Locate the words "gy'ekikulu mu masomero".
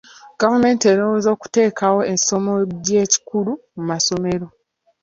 2.85-4.47